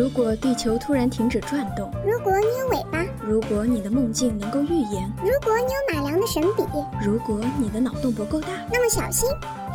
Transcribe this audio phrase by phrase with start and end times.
[0.00, 6.62] 如果地球突然停止转动，如果你有尾巴，如果你的梦境能够预言，如果你有马良的神笔，
[7.04, 9.28] 如果你的脑洞不够大，那么小心，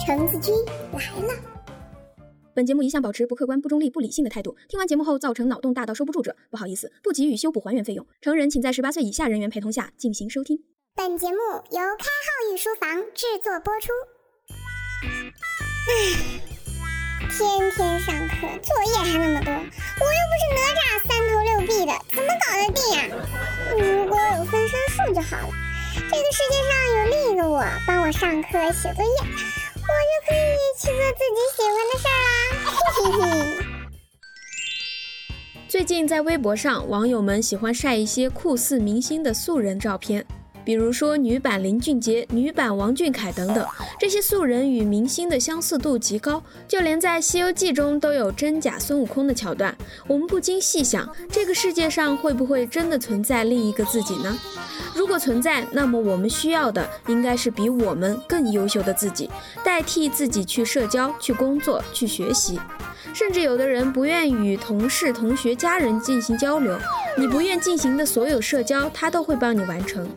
[0.03, 0.51] 橙子君
[0.93, 1.33] 来了。
[2.55, 4.57] 本节目一向保持不客观、不中立、不理性的态度。
[4.67, 8.03] 听完节目后造成脑洞大到收不住者，不好意思，不给予修补还原费用。
[8.19, 10.59] 成人请在十八岁以下人员陪同下进行收听。
[10.95, 11.37] 本节目
[11.69, 13.91] 由开号御书房制作播出。
[15.87, 16.41] 唉。
[17.19, 22.99] 天天上课，作业还那么多，我又不是哪吒三头六臂的，怎么搞得定呀？
[23.71, 25.53] 如果有分身术就好了，
[25.95, 32.29] 这个世界上有另一个我帮我上课写作业，我就可以去做自己喜欢的事儿啦。
[32.91, 33.65] 嘿嘿嘿。
[35.67, 40.25] 最近在微博上，网友们喜欢晒一些酷似明星的素人照片。
[40.65, 43.65] 比如说女版林俊杰、女版王俊凯等等，
[43.99, 49.73] 这些素人与明星的相似度极高，就连在《西游记》中都有真假孙悟空的桥段。
[50.07, 54.35] 我们不禁细想，这个世界上会不会真的存在另一个自己呢？
[54.95, 59.29] 如果存在，那么我们需要的应该是比我们更优秀的自己，
[59.63, 62.59] 代替自己去社交、去工作、去学习。
[63.13, 66.77] 甚至有的人不愿与同事、同学、家人进行交流，
[67.17, 70.09] 你不愿进行的所有社交，他都会帮你完成。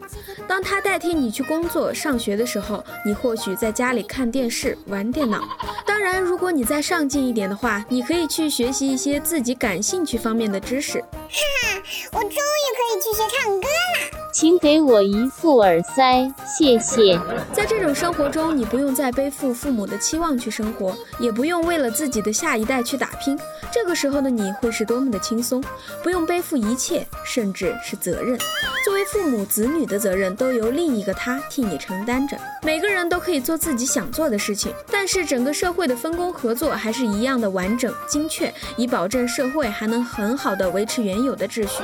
[0.46, 5.42] 当他代替你去工作、上学的时候，你或许在家里看电视、玩电脑。
[5.86, 10.98] 当然，如果你再上进一点的话，你可以去学习一些自己感兴趣方面的知识。
[10.98, 11.82] 哈哈，
[12.12, 14.17] 我终于可以去学唱歌了。
[14.30, 17.18] 请给我一副耳塞，谢谢。
[17.52, 23.38] 在这种生活中，你不用再背负父母的期望去生活，也不用为了自己的下一代去打拼。
[23.72, 25.64] 这个时候的你会是多么的轻松，
[26.02, 28.38] 不用背负一切，甚至是责任。
[28.84, 32.36] 作为父母，子女的责任都由另一个他替你承担着。
[32.62, 41.82] 每个人都可以做自己想做的事情，但是整个社会的分工合作还是一样的完整精确，以保证社会还能很好的维持原有的秩序。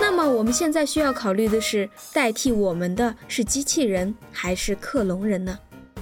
[0.00, 5.58] 那么我们现在需要考虑的是，代替我们的是机器人还是克隆人呢？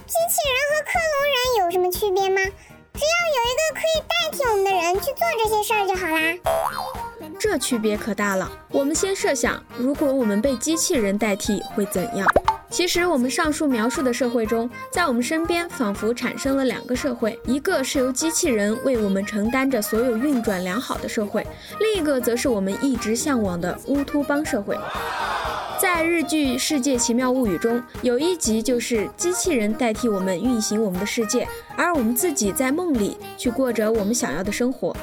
[0.07, 2.41] 机器人和克隆人有什么区别吗？
[2.93, 7.39] 只要有一个可以代替我们的人去做这些事儿就好啦。
[7.39, 8.51] 这区别可大了。
[8.71, 12.27] 我们先设想，如果我们被机器人代替会怎样？
[12.71, 21.45] 其实，我们上述描述的社会中，在我们身边仿佛产生了两个社会：一个是由机器人为我们承担着所有运转良好的社会，
[21.81, 24.79] 另一个则是我们一直向往的乌托邦社会。
[25.81, 34.97] 在日剧《世界奇妙物语》中，有一集就是机器人代替我们运行我们的世界，而我们自己在梦里去过着我们想要的生活。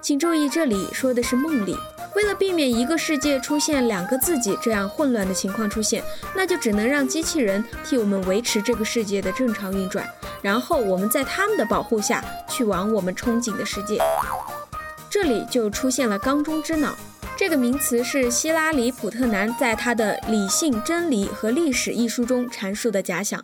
[0.00, 1.76] 请注意，这里说的是梦里。
[2.14, 6.02] 为了避免一个世界出现两个自己这样混乱的情况出现，
[6.34, 10.08] 那就只能让机器人替我们维持这个世界的正常运转，
[10.42, 14.00] 然后我们在他们的保护下去往我们憧憬的世界。
[15.10, 16.96] 这里就出现了“缸中之脑”
[17.36, 23.42] 这个名词，是希拉里·普特南在他的《理性、真理和历史》一书中阐述的假想。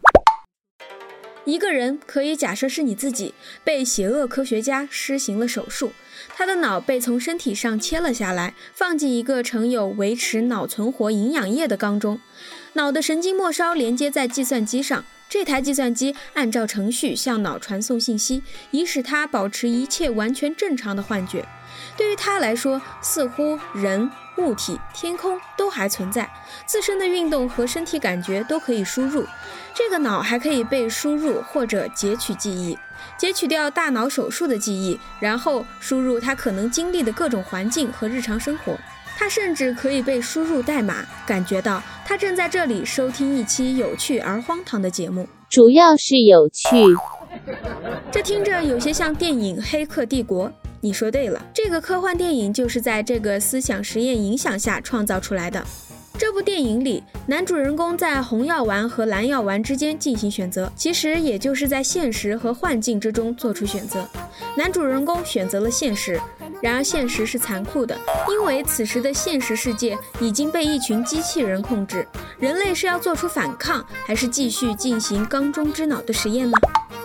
[1.44, 5.92] 一个人可以假设是你自己，被邪恶科学家施行了手术。
[6.37, 12.21] 他的脑被从身体上切了下来，放进一个盛有维持脑存活营养液的缸中。
[12.72, 21.46] 脑的神经末梢连接在计算机上，这台计算机按照程序向脑传送信息，以使它保持一切完全正常的幻觉。
[21.96, 26.30] 对于它来说，似乎人、物体、天空都还存在，
[26.66, 29.26] 自身的运动和身体感觉都可以输入。
[29.74, 32.78] 这个脑还可以被输入或者截取记忆。
[33.18, 38.78] 截取掉大脑手术的记忆，然后输入它可能经历的各种环境和日常生活。
[39.16, 45.28] 他甚至可以被输入代码，感觉到他正在这里收听一期有趣而荒唐的节目。
[45.48, 46.76] 主要是有趣。
[48.10, 50.48] 这听着有些像电影《黑客帝国》。
[50.80, 55.64] 你说对了，这个科幻电影就是在这个思想实验影响下创造出来的。
[56.19, 64.06] 这部电影里，男主人公在红药丸和蓝药丸之间进行选择，其实也就是在现实和幻境之中做出选择。
[64.56, 66.21] 男主人公选择了现实，
[66.65, 67.95] 然而现实是残酷的，
[68.27, 72.09] 因为此时的现实世界已经被一群机器人控制。
[72.39, 76.57] 人类是要做出反抗，还是继续进行缸中之脑的实验呢？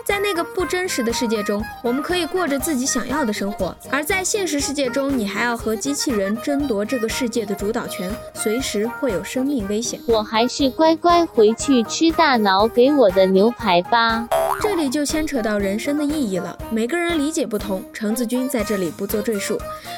[0.05, 9.99] 在那个不真实的世界中，我们可以过着自己想要的生活；而在现实世界中，你还要和机器人争夺这个世界的主导权，随时会有生命危险。
[10.07, 14.25] 我还是乖乖回去吃大脑给我的牛排吧。
[14.61, 19.57] 这里就牵扯到人生的意义了，每个人理解不同，橙子君在这里不做赘述。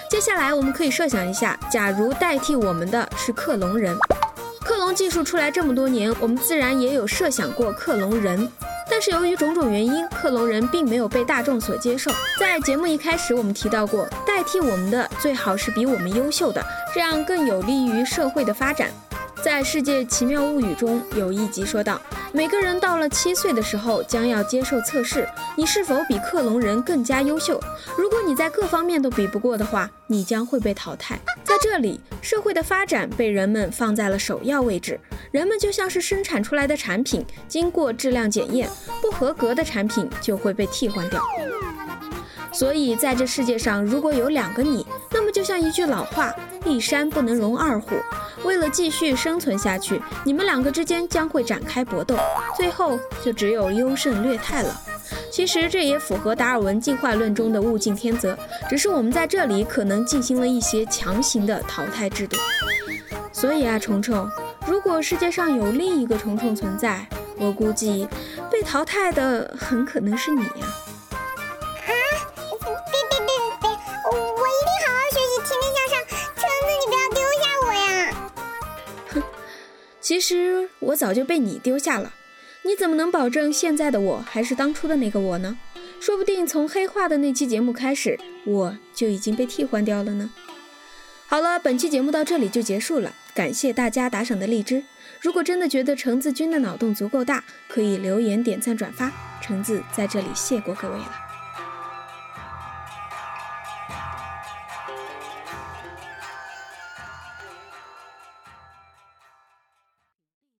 [0.09, 3.97] 接下来，我们可以设想一下，假如代替我们的是克隆人，
[4.63, 8.47] 克隆技术出来这么多年，我们自然也有设想过克隆人。
[8.89, 12.11] 但是由于种种原因，克隆人并没有被大众所接受。
[12.39, 16.63] 在节目一开始，我们提到过，代替我们的最好是比我们优秀的，
[16.93, 18.89] 这样更有利于社会的发展。
[19.43, 21.99] 在《世界奇妙物语》中有一集说道，
[22.31, 25.27] 每个人到了七岁的时候将要接受测试，
[25.57, 27.59] 你是否比克隆人更加优秀？
[27.97, 31.19] 如果你在各方面都比不过的话，你将会被淘汰。
[31.43, 34.99] 在这里，社会的发展被人们放在了首要位置，
[35.31, 38.69] 人们就像是生产出来的产品，经过质量检验，
[39.01, 41.19] 不合格的产品就会被替换掉。
[42.51, 46.33] 所以，在这世界上，如果有两个你，那么就像一句老话
[46.65, 47.95] ：“一山不能容二虎。”
[48.43, 52.15] 为了继续生存下去，你们两个之间将会展开搏斗，
[52.57, 54.81] 最后就只有优胜劣汰了。
[55.31, 58.37] 其实这也符合达尔文进化论中的物竞天择，
[58.69, 62.35] 只是我们在这里可能进行了一些强行的淘汰制度。
[63.31, 64.29] 所以啊，虫虫，
[64.67, 67.07] 如果世界上有另一个虫虫存在，
[67.37, 68.07] 我估计
[68.51, 70.67] 被淘汰的很可能是你呀。
[80.21, 82.13] 其实我早就被你丢下了，
[82.61, 85.57] 你怎么能保证现在的我还是当初的那个我呢？
[85.99, 90.29] 说不定从黑化的那期节目开始，我就已经被替换掉了呢。
[91.25, 94.83] 好了，本期节目到这里就结束了，感谢大家打赏的荔枝。
[95.19, 101.30] 如果真的觉得橙子君的脑洞足够大，可以留言、点赞、转发，橙子在这里谢过各位了。